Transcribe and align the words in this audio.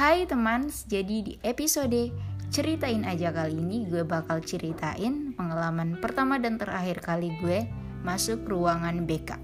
Hai 0.00 0.24
teman, 0.24 0.72
jadi 0.88 1.16
di 1.20 1.36
episode 1.44 2.08
Ceritain 2.48 3.04
aja 3.04 3.36
kali 3.36 3.52
ini 3.52 3.84
gue 3.84 4.00
bakal 4.00 4.40
ceritain 4.40 5.36
pengalaman 5.36 6.00
pertama 6.00 6.40
dan 6.40 6.56
terakhir 6.56 7.04
kali 7.04 7.28
gue 7.44 7.68
masuk 8.00 8.48
ruangan 8.48 9.04
BK. 9.04 9.36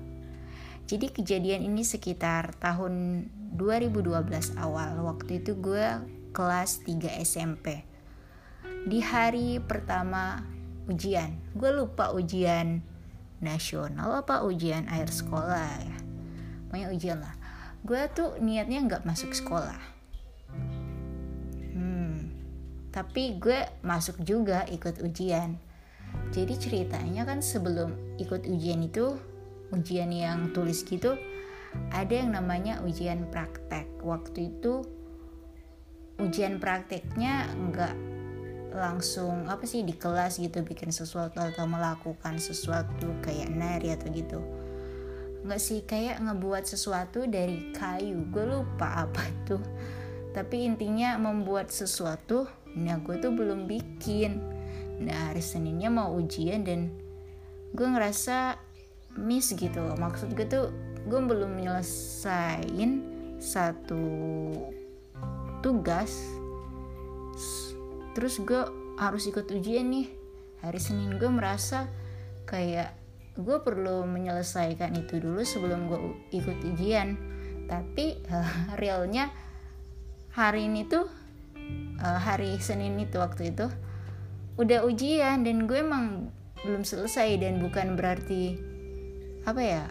Jadi 0.89 1.13
kejadian 1.13 1.61
ini 1.61 1.85
sekitar 1.85 2.57
tahun 2.57 3.29
2012 3.53 4.57
awal. 4.57 4.97
Waktu 5.05 5.45
itu 5.45 5.61
gue 5.61 6.01
kelas 6.33 6.89
3 6.89 7.05
SMP. 7.21 7.85
Di 8.89 9.05
hari 9.05 9.61
pertama 9.61 10.41
ujian. 10.89 11.37
Gue 11.53 11.69
lupa 11.69 12.17
ujian 12.17 12.81
nasional 13.45 14.25
apa 14.25 14.41
ujian 14.41 14.89
akhir 14.89 15.13
sekolah 15.13 15.69
ya. 15.85 15.99
Pokoknya 16.73 16.89
ujian 16.97 17.19
lah. 17.21 17.37
Gue 17.85 18.09
tuh 18.09 18.41
niatnya 18.41 18.81
nggak 18.89 19.05
masuk 19.05 19.37
sekolah 19.37 19.96
tapi 22.97 23.37
gue 23.37 23.61
masuk 23.85 24.25
juga 24.25 24.65
ikut 24.73 25.05
ujian. 25.05 25.61
Jadi 26.33 26.57
ceritanya 26.57 27.29
kan 27.29 27.45
sebelum 27.45 28.17
ikut 28.17 28.49
ujian 28.49 28.81
itu 28.89 29.21
ujian 29.69 30.09
yang 30.09 30.57
tulis 30.57 30.81
gitu 30.89 31.13
ada 31.93 32.15
yang 32.17 32.33
namanya 32.33 32.81
ujian 32.89 33.29
praktek. 33.29 33.85
Waktu 34.01 34.49
itu 34.49 34.81
ujian 36.17 36.57
prakteknya 36.57 37.53
nggak 37.53 37.95
langsung 38.73 39.45
apa 39.45 39.69
sih 39.69 39.85
di 39.85 39.93
kelas 39.93 40.41
gitu 40.41 40.65
bikin 40.65 40.89
sesuatu 40.89 41.37
atau 41.37 41.69
melakukan 41.69 42.41
sesuatu 42.41 43.13
kayak 43.21 43.53
nari 43.53 43.93
atau 43.93 44.09
gitu. 44.09 44.41
Nggak 45.45 45.61
sih 45.61 45.85
kayak 45.85 46.25
ngebuat 46.25 46.65
sesuatu 46.65 47.29
dari 47.29 47.77
kayu. 47.77 48.25
Gue 48.33 48.49
lupa 48.49 49.05
apa 49.05 49.21
tuh. 49.49 49.61
Tapi 50.33 50.65
intinya 50.65 51.17
membuat 51.21 51.69
sesuatu 51.69 52.45
nah 52.77 53.01
gue 53.01 53.17
tuh 53.17 53.33
belum 53.33 53.65
bikin. 53.65 54.39
Nah 55.01 55.33
hari 55.33 55.41
Seninnya 55.41 55.89
mau 55.89 56.13
ujian 56.13 56.63
dan 56.63 56.93
gue 57.73 57.87
ngerasa 57.89 58.61
miss 59.17 59.57
gitu 59.57 59.97
maksud 59.97 60.37
gue 60.37 60.45
tuh 60.45 60.69
gue 61.09 61.21
belum 61.21 61.57
nyelesain 61.57 62.91
satu 63.41 64.05
tugas. 65.65 66.13
Terus 68.17 68.41
gue 68.41 68.63
harus 68.97 69.25
ikut 69.29 69.45
ujian 69.49 69.89
nih. 69.93 70.09
Hari 70.65 70.81
Senin 70.81 71.21
gue 71.21 71.29
merasa 71.29 71.87
kayak 72.49 72.97
gue 73.37 73.61
perlu 73.61 74.09
menyelesaikan 74.09 74.97
itu 74.97 75.21
dulu 75.21 75.45
sebelum 75.45 75.89
gue 75.89 76.01
ikut 76.33 76.59
ujian. 76.75 77.17
Tapi 77.69 78.25
realnya 78.81 79.29
hari 80.33 80.69
ini 80.69 80.89
tuh 80.89 81.07
uh, 82.01 82.21
hari 82.21 82.57
Senin 82.61 82.99
itu 83.01 83.19
waktu 83.19 83.55
itu 83.55 83.67
udah 84.57 84.89
ujian 84.89 85.45
dan 85.45 85.69
gue 85.69 85.81
emang 85.81 86.33
belum 86.65 86.83
selesai 86.83 87.37
dan 87.39 87.61
bukan 87.61 87.95
berarti 87.95 88.57
apa 89.45 89.63
ya 89.63 89.85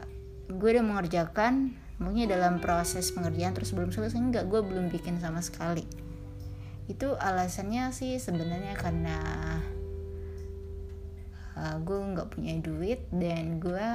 gue 0.49 0.69
udah 0.75 0.85
mengerjakan 0.85 1.77
mungkin 2.01 2.27
dalam 2.27 2.59
proses 2.59 3.13
pengerjaan 3.15 3.55
terus 3.55 3.71
belum 3.71 3.93
selesai 3.93 4.19
enggak 4.19 4.45
gue 4.51 4.59
belum 4.59 4.91
bikin 4.91 5.21
sama 5.21 5.39
sekali. 5.39 5.87
Itu 6.85 7.17
alasannya 7.17 7.89
sih 7.95 8.19
sebenarnya 8.19 8.75
karena 8.77 9.17
uh, 11.55 11.77
gue 11.81 11.97
nggak 11.97 12.29
punya 12.35 12.59
duit 12.59 13.07
dan 13.15 13.57
gue 13.63 13.87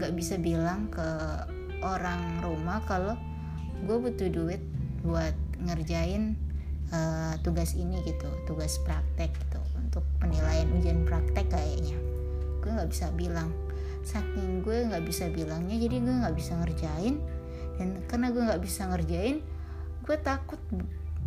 nggak 0.00 0.12
bisa 0.16 0.40
bilang 0.40 0.88
ke 0.88 1.06
orang 1.84 2.40
rumah 2.40 2.80
kalau 2.88 3.14
gue 3.84 3.96
butuh 3.98 4.30
duit 4.32 4.62
buat 5.04 5.34
ngerjain 5.62 6.34
uh, 6.92 7.34
tugas 7.40 7.74
ini 7.74 7.98
gitu 8.04 8.28
tugas 8.44 8.78
praktek 8.84 9.32
gitu 9.32 9.60
untuk 9.76 10.04
penilaian 10.20 10.68
ujian 10.78 11.02
praktek 11.08 11.48
kayaknya. 11.50 11.96
Gue 12.62 12.70
nggak 12.70 12.90
bisa 12.92 13.10
bilang. 13.16 13.50
Saking 14.02 14.66
gue 14.66 14.86
nggak 14.90 15.04
bisa 15.06 15.30
bilangnya 15.30 15.78
jadi 15.78 15.96
gue 15.98 16.14
nggak 16.22 16.36
bisa 16.36 16.52
ngerjain. 16.60 17.16
Dan 17.80 18.04
karena 18.06 18.28
gue 18.30 18.42
nggak 18.44 18.62
bisa 18.62 18.86
ngerjain 18.86 19.40
gue 20.02 20.16
takut 20.18 20.58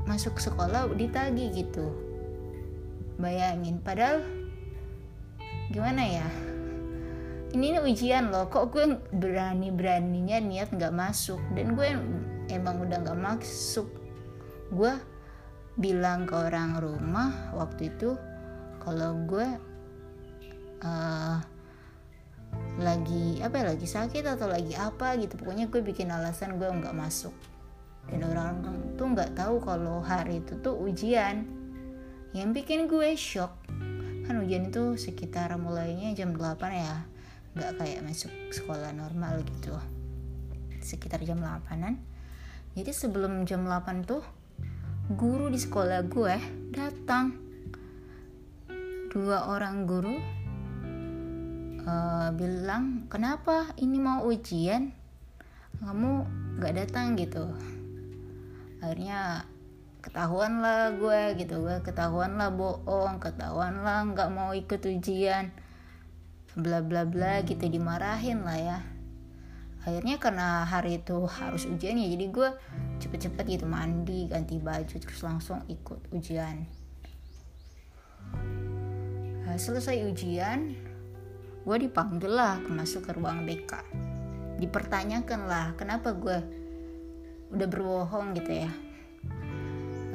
masuk 0.03 0.37
sekolah 0.37 0.91
ditagi 0.93 1.51
gitu. 1.55 1.95
Bayangin 3.15 3.79
padahal 3.79 4.21
gimana 5.71 6.03
ya? 6.03 6.27
Ini, 7.55 7.79
ini 7.79 7.79
ujian 7.79 8.35
loh 8.35 8.51
kok 8.51 8.75
gue 8.75 8.99
berani 9.15 9.71
beraninya 9.71 10.43
niat 10.43 10.75
nggak 10.75 10.91
masuk? 10.91 11.39
Dan 11.55 11.79
gue 11.79 11.87
emang 12.51 12.83
udah 12.83 12.99
nggak 12.99 13.19
masuk. 13.19 13.87
Gue 14.75 14.91
bilang 15.75 16.23
ke 16.23 16.35
orang 16.35 16.79
rumah 16.79 17.51
waktu 17.51 17.91
itu 17.91 18.15
kalau 18.79 19.17
gue 19.27 19.47
uh, 20.83 21.37
lagi 22.79 23.43
apa 23.43 23.55
ya 23.59 23.65
lagi 23.75 23.87
sakit 23.87 24.23
atau 24.23 24.47
lagi 24.47 24.75
apa 24.77 25.19
gitu. 25.19 25.35
Pokoknya 25.35 25.67
gue 25.67 25.81
bikin 25.83 26.11
alasan 26.11 26.55
gue 26.55 26.67
nggak 26.67 26.95
masuk. 26.95 27.33
Dan 28.05 28.21
orang 28.27 28.61
tuh 28.95 29.07
nggak 29.11 29.33
tahu 29.33 29.59
kalau 29.59 29.99
hari 29.99 30.39
itu 30.39 30.55
tuh 30.61 30.77
ujian. 30.77 31.43
Yang 32.35 32.49
bikin 32.63 32.79
gue 32.87 33.15
shock 33.15 33.51
kan 34.25 34.41
ujian 34.41 34.73
itu 34.73 34.97
sekitar 34.97 35.53
mulainya 35.59 36.15
jam 36.15 36.31
8 36.33 36.57
ya. 36.71 37.05
Nggak 37.55 37.71
kayak 37.81 38.01
masuk 38.03 38.31
sekolah 38.51 38.91
normal 38.95 39.43
gitu. 39.43 39.75
Sekitar 40.79 41.19
jam 41.25 41.41
8an 41.41 42.15
jadi 42.75 42.91
sebelum 42.91 43.47
jam 43.47 43.63
8 43.63 44.03
tuh 44.03 44.19
guru 45.05 45.53
di 45.53 45.61
sekolah 45.61 46.01
gue 46.09 46.35
datang. 46.73 47.37
Dua 49.13 49.53
orang 49.53 49.85
guru 49.85 50.17
uh, 51.85 52.33
bilang 52.33 53.05
kenapa 53.05 53.69
ini 53.77 54.01
mau 54.01 54.25
ujian? 54.25 54.89
Kamu 55.77 56.11
gak 56.57 56.73
datang 56.73 57.13
gitu. 57.21 57.53
Akhirnya 58.81 59.45
ketahuan 60.01 60.65
lah 60.65 60.97
gue 60.97 61.37
gitu. 61.37 61.61
Gue 61.61 61.77
ketahuan 61.85 62.41
lah 62.41 62.49
bohong 62.49 63.21
ketahuan 63.21 63.85
lah 63.85 64.09
nggak 64.09 64.33
mau 64.33 64.57
ikut 64.57 64.81
ujian 64.89 65.53
bla 66.57 66.81
bla 66.81 67.05
bla 67.05 67.45
gitu. 67.45 67.61
Dimarahin 67.69 68.41
lah 68.41 68.57
ya 68.57 68.79
akhirnya 69.85 70.17
karena 70.17 70.65
hari 70.65 70.97
itu 70.97 71.29
harus 71.29 71.69
ujian 71.69 72.01
ya 72.01 72.09
jadi 72.09 72.25
gue 72.33 72.49
cepet-cepet 73.05 73.45
gitu 73.45 73.65
mandi 73.69 74.25
ganti 74.25 74.57
baju 74.57 74.95
terus 74.97 75.21
langsung 75.21 75.61
ikut 75.69 76.09
ujian. 76.09 76.65
Nah, 79.45 79.55
selesai 79.61 80.09
ujian 80.09 80.73
gue 81.65 81.77
dipanggil 81.77 82.33
lah 82.33 82.57
masuk 82.65 83.09
ke 83.09 83.11
ruang 83.13 83.45
BK 83.45 83.71
dipertanyakan 84.57 85.45
lah 85.45 85.77
kenapa 85.77 86.15
gue 86.15 86.37
udah 87.53 87.67
berbohong 87.69 88.33
gitu 88.35 88.65
ya? 88.65 88.71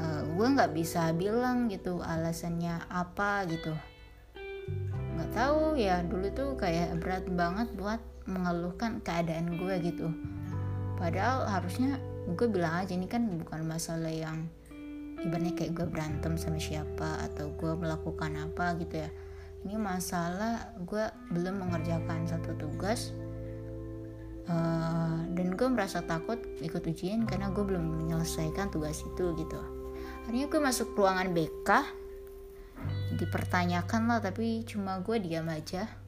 Uh, 0.00 0.24
gue 0.34 0.46
nggak 0.56 0.72
bisa 0.72 1.12
bilang 1.14 1.68
gitu 1.68 2.00
alasannya 2.00 2.80
apa 2.88 3.46
gitu. 3.46 3.76
Nggak 5.16 5.30
tahu 5.36 5.76
ya 5.76 6.00
dulu 6.02 6.26
tuh 6.32 6.50
kayak 6.56 6.96
berat 6.98 7.28
banget 7.28 7.68
buat 7.76 8.00
mengeluhkan 8.30 9.02
keadaan 9.02 9.58
gue 9.58 9.74
gitu. 9.82 10.08
Padahal 10.96 11.48
harusnya 11.48 11.98
gue 12.30 12.46
bilang 12.46 12.84
aja 12.84 12.94
ini 12.94 13.10
kan 13.10 13.26
bukan 13.26 13.66
masalah 13.66 14.12
yang 14.12 14.46
ibaratnya 15.20 15.52
kayak 15.52 15.72
gue 15.76 15.86
berantem 15.88 16.38
sama 16.38 16.56
siapa 16.56 17.26
atau 17.28 17.52
gue 17.52 17.72
melakukan 17.74 18.32
apa 18.38 18.78
gitu 18.78 19.02
ya. 19.04 19.10
Ini 19.60 19.76
masalah 19.76 20.72
gue 20.88 21.04
belum 21.36 21.60
mengerjakan 21.60 22.24
satu 22.24 22.56
tugas 22.56 23.12
uh, 24.48 25.20
dan 25.36 25.52
gue 25.52 25.68
merasa 25.68 26.00
takut 26.00 26.40
ikut 26.64 26.80
ujian 26.80 27.28
karena 27.28 27.52
gue 27.52 27.60
belum 27.60 28.06
menyelesaikan 28.06 28.72
tugas 28.72 29.04
itu 29.04 29.36
gitu. 29.36 29.60
Akhirnya 30.24 30.46
gue 30.48 30.60
masuk 30.62 30.96
ruangan 30.96 31.34
BK 31.36 32.00
dipertanyakan 33.20 34.08
lah 34.08 34.18
tapi 34.24 34.64
cuma 34.64 35.04
gue 35.04 35.20
diam 35.20 35.44
aja 35.52 35.99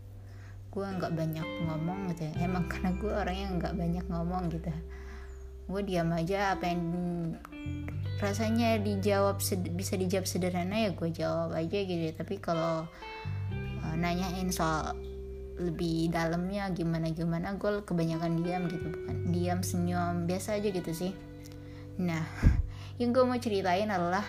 gue 0.72 0.86
nggak 0.88 1.12
banyak 1.12 1.48
ngomong 1.68 2.08
gitu 2.16 2.32
ya. 2.32 2.48
Emang 2.48 2.64
karena 2.64 2.96
gue 2.96 3.12
orangnya 3.12 3.46
nggak 3.60 3.74
banyak 3.76 4.04
ngomong 4.08 4.48
gitu. 4.48 4.72
Gue 5.68 5.82
diam 5.84 6.08
aja 6.16 6.56
apa 6.56 6.64
yang 6.72 6.82
rasanya 8.22 8.80
dijawab 8.80 9.42
bisa 9.76 9.94
dijawab 9.98 10.26
sederhana 10.30 10.88
ya 10.88 10.90
gue 10.94 11.10
jawab 11.10 11.58
aja 11.58 11.78
gitu 11.82 12.02
ya. 12.06 12.14
tapi 12.14 12.38
kalau 12.38 12.86
uh, 13.82 13.94
nanyain 13.98 14.46
soal 14.54 14.94
lebih 15.58 16.10
dalamnya 16.10 16.70
gimana 16.70 17.10
gimana 17.10 17.58
gue 17.58 17.82
kebanyakan 17.82 18.40
diam 18.40 18.70
gitu 18.70 18.86
bukan 18.88 19.16
diam 19.34 19.60
senyum 19.60 20.24
biasa 20.24 20.56
aja 20.56 20.68
gitu 20.72 20.92
sih. 20.94 21.12
Nah 22.00 22.24
yang 23.02 23.12
gue 23.12 23.24
mau 23.26 23.36
ceritain 23.36 23.90
adalah 23.90 24.24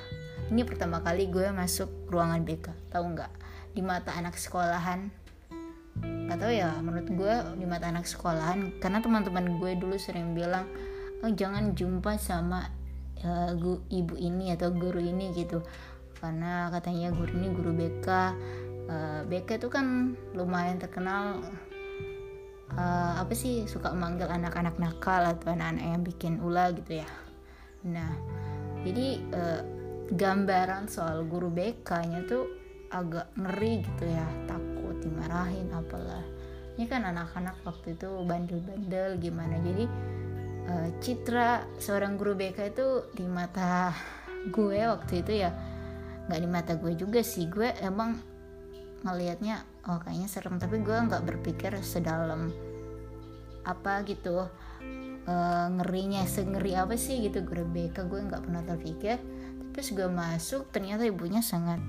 ini 0.52 0.68
pertama 0.68 1.00
kali 1.00 1.32
gue 1.32 1.54
masuk 1.56 2.12
ruangan 2.12 2.44
BK 2.44 2.92
tahu 2.92 3.16
nggak? 3.16 3.32
Di 3.74 3.82
mata 3.82 4.14
anak 4.14 4.38
sekolahan 4.38 5.23
gak 6.02 6.40
tau 6.42 6.50
ya 6.50 6.74
menurut 6.82 7.08
gue 7.14 7.36
di 7.62 7.66
mata 7.70 7.94
anak 7.94 8.10
sekolahan 8.10 8.82
karena 8.82 9.04
teman-teman 9.04 9.62
gue 9.62 9.78
dulu 9.78 9.94
sering 10.02 10.34
bilang 10.34 10.66
oh, 11.22 11.32
jangan 11.32 11.78
jumpa 11.78 12.18
sama 12.18 12.68
uh, 13.24 13.54
ibu 13.90 14.16
ini 14.18 14.52
atau 14.52 14.74
guru 14.74 15.00
ini 15.00 15.32
gitu. 15.34 15.64
Karena 16.20 16.72
katanya 16.72 17.12
guru 17.12 17.32
ini 17.36 17.48
guru 17.52 17.72
BK 17.76 18.08
uh, 18.88 19.22
BK 19.28 19.60
itu 19.60 19.68
kan 19.72 20.16
lumayan 20.36 20.80
terkenal 20.80 21.44
uh, 22.76 23.14
apa 23.20 23.34
sih 23.36 23.68
suka 23.68 23.92
memanggil 23.92 24.28
anak-anak 24.28 24.76
nakal 24.80 25.24
atau 25.24 25.52
anak-anak 25.52 25.84
yang 25.84 26.02
bikin 26.04 26.34
ulah 26.44 26.72
gitu 26.76 27.04
ya. 27.04 27.10
Nah 27.88 28.12
jadi 28.84 29.08
uh, 29.32 29.62
gambaran 30.12 30.92
soal 30.92 31.24
guru 31.24 31.48
BK-nya 31.48 32.28
tuh 32.28 32.46
agak 32.92 33.32
ngeri 33.40 33.82
gitu 33.82 34.06
ya 34.06 34.28
dimarahin 35.04 35.68
apalah. 35.76 36.24
Ini 36.74 36.90
kan 36.90 37.06
anak-anak 37.06 37.62
waktu 37.68 37.94
itu 37.94 38.10
bandel-bandel 38.26 39.22
gimana. 39.22 39.62
Jadi 39.62 39.86
uh, 40.72 40.90
citra 41.04 41.68
seorang 41.78 42.18
guru 42.18 42.34
BK 42.34 42.74
itu 42.74 42.88
di 43.14 43.28
mata 43.28 43.94
gue 44.50 44.82
waktu 44.84 45.24
itu 45.24 45.34
ya 45.46 45.52
nggak 46.28 46.42
di 46.42 46.50
mata 46.50 46.74
gue 46.80 46.94
juga 46.98 47.22
sih. 47.22 47.46
Gue 47.52 47.70
emang 47.84 48.18
ngelihatnya 49.06 49.62
oh 49.92 50.02
kayaknya 50.02 50.28
serem. 50.32 50.58
Tapi 50.58 50.82
gue 50.82 50.98
nggak 50.98 51.24
berpikir 51.28 51.78
sedalam 51.86 52.50
apa 53.64 54.04
gitu 54.04 54.44
uh, 55.30 55.68
ngerinya 55.80 56.26
sengeri 56.26 56.74
apa 56.74 56.98
sih 56.98 57.22
gitu. 57.22 57.46
Guru 57.46 57.70
BK 57.70 58.10
gue 58.10 58.20
nggak 58.34 58.42
pernah 58.50 58.64
terpikir. 58.66 59.22
Terus 59.78 59.94
gue 59.94 60.10
masuk 60.10 60.74
ternyata 60.74 61.06
ibunya 61.06 61.46
sangat 61.46 61.82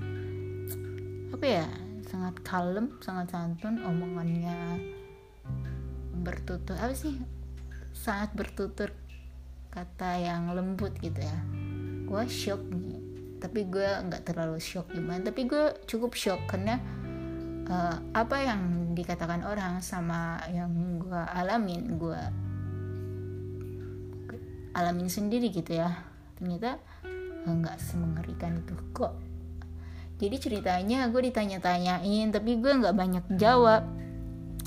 apa 1.33 1.45
ya 1.45 1.67
sangat 2.15 2.35
kalem 2.47 2.87
sangat 3.03 3.27
santun 3.27 3.83
omongannya 3.83 4.79
bertutur 6.23 6.79
apa 6.79 6.95
sih? 6.95 7.19
Sangat 7.91 8.31
bertutur 8.31 8.95
kata 9.67 10.23
yang 10.23 10.55
lembut 10.55 10.95
gitu 11.03 11.19
ya. 11.19 11.37
Gue 12.07 12.23
shock 12.31 12.63
nih. 12.71 13.03
Tapi 13.43 13.67
gue 13.67 13.83
nggak 13.83 14.31
terlalu 14.31 14.63
shock 14.63 14.95
gimana 14.95 15.27
tapi 15.27 15.43
gue 15.43 15.75
cukup 15.91 16.15
shock 16.15 16.39
karena 16.47 16.79
uh, 17.67 17.99
apa 18.15 18.47
yang 18.47 18.95
dikatakan 18.95 19.43
orang 19.43 19.83
sama 19.83 20.39
yang 20.47 20.71
gue 21.03 21.21
alamin 21.35 21.99
gue 21.99 22.21
alamin 24.71 25.11
sendiri 25.11 25.51
gitu 25.51 25.83
ya. 25.83 25.91
Ternyata 26.39 26.79
nggak 27.43 27.75
semengerikan 27.75 28.55
itu 28.63 28.71
kok 28.95 29.24
jadi 30.15 30.35
ceritanya 30.39 31.11
gue 31.11 31.27
ditanya-tanyain 31.27 32.31
tapi 32.31 32.59
gue 32.59 32.71
nggak 32.71 32.95
banyak 32.95 33.25
jawab. 33.35 33.83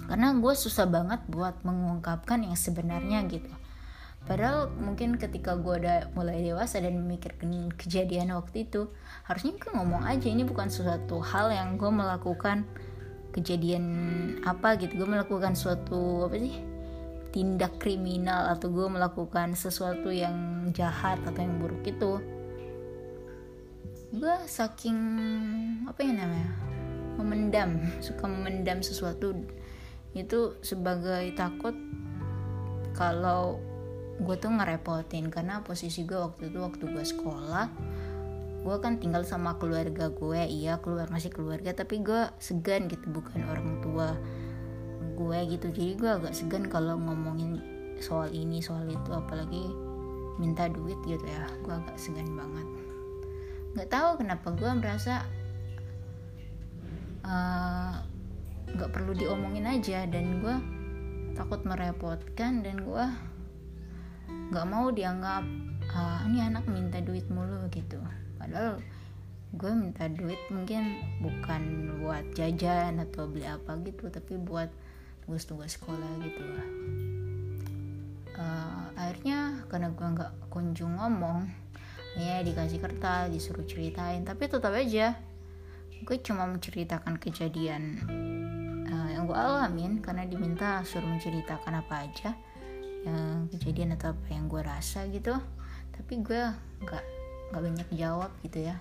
Karena 0.09 0.33
gue 0.33 0.55
susah 0.57 0.89
banget 0.89 1.21
buat 1.29 1.61
mengungkapkan 1.69 2.41
yang 2.41 2.57
sebenarnya 2.57 3.29
gitu. 3.29 3.53
Padahal 4.25 4.73
mungkin 4.77 5.17
ketika 5.17 5.57
gue 5.57 5.85
udah 5.85 6.13
mulai 6.13 6.45
dewasa 6.45 6.81
dan 6.81 7.01
memikirkan 7.01 7.73
kejadian 7.77 8.37
waktu 8.37 8.69
itu 8.69 8.93
Harusnya 9.29 9.61
gue 9.61 9.73
ngomong 9.77 10.09
aja 10.09 10.25
ini 10.33 10.41
bukan 10.49 10.73
sesuatu 10.73 11.21
hal 11.21 11.53
yang 11.53 11.77
gue 11.77 11.93
melakukan 11.93 12.65
kejadian 13.37 13.85
apa 14.41 14.81
gitu. 14.81 15.05
Gue 15.05 15.09
melakukan 15.09 15.53
suatu 15.53 16.25
apa 16.25 16.41
sih 16.41 16.57
tindak 17.29 17.77
kriminal 17.77 18.49
atau 18.57 18.73
gue 18.73 18.89
melakukan 18.89 19.53
sesuatu 19.53 20.09
yang 20.09 20.69
jahat 20.73 21.21
atau 21.29 21.41
yang 21.45 21.61
buruk 21.61 21.85
itu 21.85 22.25
gue 24.09 24.35
saking 24.49 24.99
apa 25.85 26.01
ya 26.01 26.13
namanya 26.17 26.51
memendam 27.21 27.77
suka 28.07 28.25
memendam 28.25 28.81
sesuatu 28.81 29.37
itu 30.17 30.57
sebagai 30.65 31.29
takut 31.37 31.77
kalau 32.97 33.61
gue 34.19 34.35
tuh 34.35 34.51
ngerepotin. 34.51 35.31
Karena 35.31 35.63
posisi 35.63 36.03
gue 36.03 36.19
waktu 36.19 36.51
itu 36.51 36.59
waktu 36.59 36.85
gue 36.91 37.05
sekolah 37.05 37.67
gue 38.59 38.77
kan 38.83 38.99
tinggal 38.99 39.23
sama 39.23 39.55
keluarga 39.57 40.11
gue 40.11 40.43
iya 40.45 40.83
keluar 40.83 41.07
masih 41.15 41.31
keluarga 41.31 41.71
tapi 41.73 42.03
gue 42.03 42.27
segan 42.43 42.91
gitu 42.91 43.07
bukan 43.09 43.47
orang 43.47 43.79
tua 43.85 44.19
gue 45.15 45.39
gitu. 45.55 45.71
Jadi 45.71 45.93
gue 45.95 46.11
agak 46.11 46.35
segan 46.35 46.67
kalau 46.67 46.99
ngomongin 46.99 47.63
soal 48.03 48.33
ini 48.35 48.59
soal 48.59 48.89
itu. 48.91 49.11
Apalagi 49.15 49.71
minta 50.39 50.67
duit 50.71 50.99
gitu 51.07 51.23
ya 51.23 51.47
gue 51.67 51.75
agak 51.75 51.99
segan 51.99 52.35
banget 52.35 52.88
nggak 53.79 53.95
tahu 53.95 54.19
kenapa 54.19 54.51
gue 54.59 54.71
merasa 54.75 55.23
eh, 57.23 57.95
nggak 58.75 58.91
uh, 58.91 58.95
perlu 58.95 59.15
diomongin 59.15 59.71
aja 59.71 60.03
dan 60.11 60.43
gue 60.43 60.57
takut 61.39 61.63
merepotkan 61.63 62.67
dan 62.67 62.83
gue 62.83 63.07
nggak 64.51 64.67
mau 64.67 64.91
dianggap 64.91 65.47
ah, 65.95 66.27
ini 66.27 66.43
anak 66.43 66.67
minta 66.67 66.99
duit 66.99 67.31
mulu 67.31 67.71
gitu. 67.71 68.03
Padahal 68.35 68.83
gue 69.55 69.73
minta 69.79 70.11
duit 70.11 70.43
mungkin 70.51 70.99
bukan 71.23 71.63
buat 72.03 72.35
jajan 72.35 72.99
atau 72.99 73.31
beli 73.31 73.47
apa 73.47 73.79
gitu 73.87 74.11
tapi 74.11 74.35
buat 74.43 74.75
tugas-tugas 75.23 75.79
sekolah 75.79 76.19
gitu. 76.27 76.43
Lah 76.43 76.69
uh, 78.43 78.85
akhirnya 78.99 79.63
karena 79.71 79.95
gue 79.95 80.07
nggak 80.19 80.33
kunjung 80.51 80.99
ngomong 80.99 81.47
ya 82.19 82.43
dikasih 82.43 82.83
kertas 82.83 83.31
disuruh 83.31 83.65
ceritain. 83.65 84.27
Tapi 84.27 84.51
tetap 84.51 84.75
aja 84.75 85.15
gue 85.99 86.17
cuma 86.23 86.47
menceritakan 86.47 87.19
kejadian 87.19 88.03
uh, 88.87 89.09
yang 89.11 89.27
gue 89.27 89.35
alamin 89.35 89.99
karena 89.99 90.27
diminta 90.27 90.83
suruh 90.87 91.11
menceritakan 91.11 91.83
apa 91.83 92.07
aja 92.07 92.39
yang 93.03 93.51
kejadian 93.51 93.95
atau 93.95 94.15
apa 94.15 94.27
yang 94.35 94.51
gue 94.51 94.63
rasa 94.63 95.07
gitu. 95.11 95.35
Tapi 95.95 96.13
gue 96.23 96.43
nggak 96.83 97.05
nggak 97.55 97.63
banyak 97.63 97.89
jawab 97.95 98.31
gitu 98.43 98.67
ya. 98.67 98.77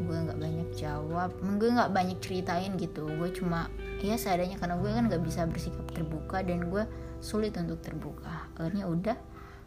Gue 0.00 0.16
nggak 0.16 0.40
banyak 0.40 0.68
jawab 0.76 1.30
gue 1.40 1.68
nggak 1.68 1.92
banyak 1.92 2.18
ceritain 2.20 2.76
gitu. 2.76 3.08
Gue 3.08 3.32
cuma 3.32 3.68
ya 4.00 4.16
seadanya 4.16 4.56
karena 4.56 4.80
gue 4.80 4.90
kan 4.92 5.04
nggak 5.08 5.22
bisa 5.24 5.44
bersikap 5.44 5.84
terbuka 5.92 6.40
dan 6.40 6.68
gue 6.68 6.84
sulit 7.20 7.52
untuk 7.60 7.80
terbuka. 7.84 8.48
Akhirnya 8.56 8.88
udah 8.88 9.16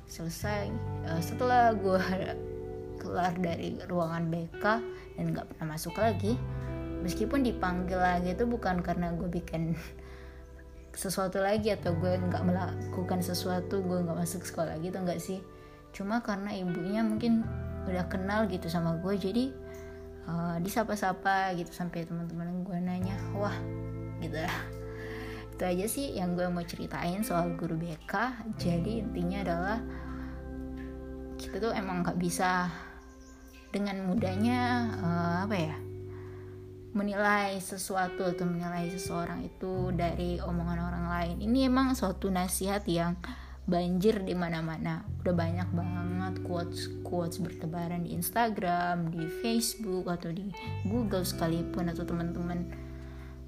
selesai 0.08 0.70
uh, 1.10 1.22
setelah 1.22 1.74
gue 1.74 2.00
keluar 3.02 3.34
dari 3.36 3.78
ruangan 3.90 4.30
BK 4.32 4.64
dan 5.20 5.26
nggak 5.36 5.46
pernah 5.54 5.76
masuk 5.76 5.96
lagi 6.00 6.40
meskipun 7.04 7.44
dipanggil 7.44 8.00
lagi 8.00 8.32
itu 8.32 8.48
bukan 8.48 8.80
karena 8.80 9.12
gue 9.14 9.28
bikin 9.28 9.76
sesuatu 11.04 11.44
lagi 11.44 11.76
atau 11.76 11.92
gue 12.00 12.16
nggak 12.16 12.44
melakukan 12.48 13.20
sesuatu 13.20 13.84
gue 13.84 14.00
nggak 14.08 14.18
masuk 14.18 14.48
sekolah 14.48 14.80
gitu 14.80 14.96
nggak 14.96 15.20
sih. 15.20 15.44
Cuma 15.94 16.24
karena 16.24 16.54
ibunya 16.56 17.02
mungkin 17.04 17.46
udah 17.84 18.08
kenal 18.08 18.48
gitu 18.48 18.72
sama 18.72 18.96
gue 19.04 19.14
jadi 19.20 19.52
uh, 20.30 20.58
disapa-sapa 20.64 21.52
gitu 21.60 21.70
sampai 21.76 22.08
teman-teman 22.08 22.64
gue 22.64 22.78
nanya 22.80 23.18
wah 23.36 23.54
gitu. 24.24 24.40
lah 24.40 24.83
itu 25.54 25.64
aja 25.64 25.86
sih 25.86 26.18
yang 26.18 26.34
gue 26.34 26.50
mau 26.50 26.66
ceritain 26.66 27.22
soal 27.22 27.54
guru 27.54 27.78
BK 27.78 28.14
jadi 28.58 29.06
intinya 29.06 29.40
adalah 29.46 29.80
kita 31.38 31.62
tuh 31.62 31.72
emang 31.78 32.02
nggak 32.02 32.18
bisa 32.18 32.68
dengan 33.74 34.06
mudahnya 34.06 34.62
uh, 35.02 35.38
apa 35.50 35.56
ya 35.58 35.76
menilai 36.94 37.58
sesuatu 37.58 38.22
atau 38.22 38.46
menilai 38.46 38.86
seseorang 38.94 39.42
itu 39.50 39.90
dari 39.98 40.38
omongan 40.38 40.80
orang 40.80 41.06
lain. 41.10 41.36
Ini 41.42 41.66
emang 41.74 41.98
suatu 41.98 42.30
nasihat 42.30 42.86
yang 42.86 43.18
banjir 43.66 44.22
di 44.22 44.38
mana-mana. 44.38 45.02
Udah 45.26 45.34
banyak 45.34 45.70
banget 45.74 46.36
quotes 46.46 46.94
quotes 47.02 47.42
bertebaran 47.42 48.06
di 48.06 48.14
Instagram 48.14 49.10
di 49.10 49.26
Facebook 49.42 50.06
atau 50.06 50.30
di 50.30 50.54
Google 50.86 51.26
sekalipun 51.26 51.90
atau 51.90 52.06
teman-teman 52.06 52.70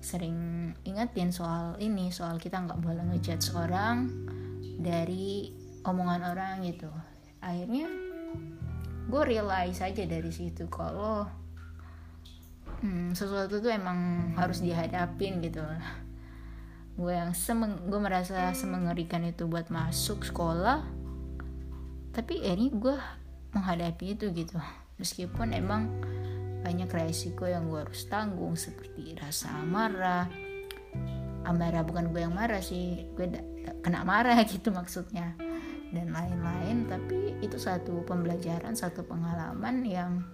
sering 0.06 0.38
ingetin 0.86 1.34
soal 1.34 1.74
ini 1.82 2.14
soal 2.14 2.38
kita 2.38 2.62
nggak 2.62 2.78
boleh 2.78 3.02
ngejudge 3.10 3.58
orang 3.58 4.06
dari 4.78 5.50
omongan 5.82 6.22
orang 6.30 6.62
gitu. 6.62 6.94
Akhirnya 7.42 7.90
gue 9.10 9.22
realize 9.26 9.82
aja 9.82 10.06
dari 10.06 10.30
situ 10.30 10.70
kalau 10.70 11.26
hmm, 12.86 13.18
sesuatu 13.18 13.58
tuh 13.58 13.74
emang 13.74 14.30
harus 14.38 14.62
dihadapin 14.62 15.42
gitu. 15.42 15.66
Gue 17.02 17.18
yang 17.18 17.34
semeng 17.34 17.90
gue 17.90 17.98
merasa 17.98 18.54
semengerikan 18.54 19.26
itu 19.26 19.50
buat 19.50 19.74
masuk 19.74 20.22
sekolah 20.22 20.86
tapi 22.14 22.46
ini 22.46 22.70
gue 22.70 22.94
menghadapi 23.58 24.14
itu 24.14 24.30
gitu. 24.38 24.62
Meskipun 25.02 25.58
emang 25.58 25.90
banyak 26.66 26.90
resiko 26.90 27.46
yang 27.46 27.70
gue 27.70 27.86
harus 27.86 28.10
tanggung 28.10 28.58
seperti 28.58 29.14
rasa 29.22 29.54
marah. 29.62 30.26
Amarah 31.46 31.86
bukan 31.86 32.10
gue 32.10 32.26
yang 32.26 32.34
marah 32.34 32.58
sih 32.58 33.06
gue 33.14 33.30
da- 33.30 33.46
da- 33.62 33.78
kena 33.86 34.02
marah 34.02 34.42
gitu 34.50 34.74
maksudnya 34.74 35.38
dan 35.94 36.10
lain-lain. 36.10 36.90
Tapi 36.90 37.38
itu 37.46 37.62
satu 37.62 38.02
pembelajaran 38.10 38.74
satu 38.74 39.06
pengalaman 39.06 39.86
yang 39.86 40.26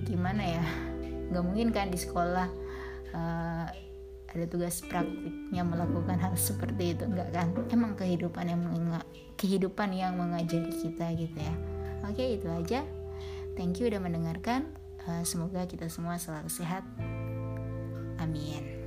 gimana 0.00 0.40
ya 0.40 0.64
nggak 1.28 1.44
mungkin 1.44 1.68
kan 1.76 1.92
di 1.92 2.00
sekolah 2.00 2.48
uh, 3.12 3.68
ada 4.32 4.46
tugas 4.48 4.80
praktiknya 4.80 5.60
melakukan 5.60 6.16
hal 6.16 6.32
seperti 6.40 6.96
itu 6.96 7.04
enggak 7.04 7.28
kan? 7.36 7.52
Emang 7.68 7.92
kehidupan 8.00 8.48
yang 8.48 8.64
kehidupan 9.36 9.92
yang 9.92 10.16
mengajari 10.16 10.72
kita 10.72 11.12
gitu 11.20 11.36
ya. 11.36 11.54
Oke 12.08 12.40
itu 12.40 12.48
aja. 12.48 12.80
Thank 13.60 13.76
you 13.76 13.92
udah 13.92 14.00
mendengarkan. 14.00 14.72
Eh, 15.04 15.24
semoga 15.28 15.68
kita 15.68 15.92
semua 15.92 16.16
selalu 16.16 16.48
sehat. 16.48 16.80
Amin. 18.16 18.79